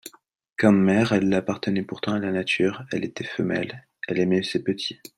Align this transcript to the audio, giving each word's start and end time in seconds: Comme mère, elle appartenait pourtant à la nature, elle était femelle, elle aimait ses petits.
Comme 0.57 0.81
mère, 0.81 1.11
elle 1.13 1.31
appartenait 1.31 1.83
pourtant 1.83 2.13
à 2.13 2.17
la 2.19 2.31
nature, 2.31 2.85
elle 2.91 3.05
était 3.05 3.23
femelle, 3.23 3.85
elle 4.07 4.17
aimait 4.17 4.41
ses 4.41 4.63
petits. 4.63 4.97